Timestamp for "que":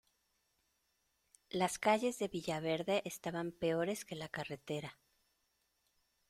4.03-4.15